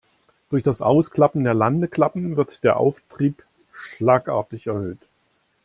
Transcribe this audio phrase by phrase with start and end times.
[0.49, 4.97] Durch das Ausklappen der Landeklappen wird der Auftrieb schlagartig erhöht.